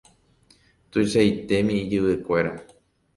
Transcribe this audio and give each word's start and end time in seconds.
Tuichaitémi 0.89 1.73
ijyvykuéra. 1.83 2.53